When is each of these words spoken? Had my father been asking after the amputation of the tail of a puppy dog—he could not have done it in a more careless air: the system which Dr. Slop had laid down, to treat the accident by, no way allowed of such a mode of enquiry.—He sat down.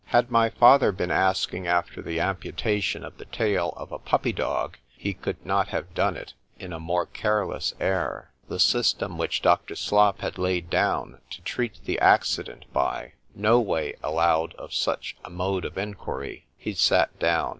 Had 0.05 0.31
my 0.31 0.49
father 0.49 0.91
been 0.91 1.11
asking 1.11 1.67
after 1.67 2.01
the 2.01 2.19
amputation 2.19 3.05
of 3.05 3.19
the 3.19 3.25
tail 3.25 3.71
of 3.77 3.91
a 3.91 3.99
puppy 3.99 4.33
dog—he 4.33 5.13
could 5.13 5.45
not 5.45 5.67
have 5.67 5.93
done 5.93 6.17
it 6.17 6.33
in 6.57 6.73
a 6.73 6.79
more 6.79 7.05
careless 7.05 7.75
air: 7.79 8.31
the 8.49 8.59
system 8.59 9.19
which 9.19 9.43
Dr. 9.43 9.75
Slop 9.75 10.21
had 10.21 10.39
laid 10.39 10.71
down, 10.71 11.19
to 11.29 11.41
treat 11.43 11.85
the 11.85 11.99
accident 11.99 12.65
by, 12.73 13.13
no 13.35 13.59
way 13.59 13.93
allowed 14.01 14.55
of 14.55 14.73
such 14.73 15.17
a 15.23 15.29
mode 15.29 15.65
of 15.65 15.77
enquiry.—He 15.77 16.73
sat 16.73 17.19
down. 17.19 17.49